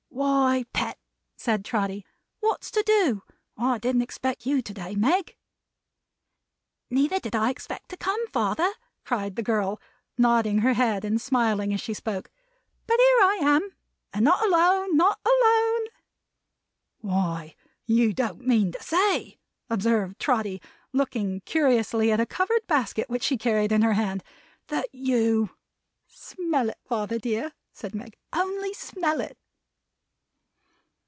"Why, 0.13 0.65
Pet," 0.73 0.99
said 1.35 1.65
Trotty. 1.65 2.05
"What's 2.41 2.69
to 2.71 2.83
do? 2.85 3.23
I 3.57 3.79
didn't 3.79 4.03
expect 4.03 4.45
you, 4.45 4.61
to 4.61 4.73
day, 4.73 4.93
Meg." 4.95 5.35
"Neither 6.91 7.19
did 7.19 7.35
I 7.35 7.49
expect 7.49 7.89
to 7.89 7.97
come, 7.97 8.27
father," 8.27 8.71
cried 9.03 9.35
the 9.35 9.41
girl, 9.41 9.79
nodding 10.19 10.59
her 10.59 10.73
head 10.73 11.03
and 11.05 11.19
smiling 11.19 11.73
as 11.73 11.81
she 11.81 11.95
spoke. 11.95 12.29
"But 12.85 12.99
here 12.99 13.19
I 13.23 13.39
am! 13.41 13.69
And 14.13 14.25
not 14.25 14.43
alone; 14.45 14.95
not 14.95 15.19
alone!" 15.25 15.87
"Why 16.99 17.55
you 17.85 18.13
don't 18.13 18.45
mean 18.45 18.73
to 18.73 18.83
say," 18.83 19.39
observed 19.71 20.19
Trotty, 20.19 20.61
looking 20.93 21.39
curiously 21.45 22.11
at 22.11 22.19
a 22.19 22.27
covered 22.27 22.67
basket 22.67 23.09
which 23.09 23.23
she 23.23 23.37
carried 23.37 23.71
in 23.71 23.81
her 23.81 23.93
hand, 23.93 24.23
"that 24.67 24.93
you" 24.93 25.51
"Smell 26.07 26.69
it, 26.69 26.77
father 26.85 27.17
dear," 27.17 27.53
said 27.71 27.95
Meg, 27.95 28.17
"Only 28.33 28.73
smell 28.73 29.19
it!" 29.21 29.35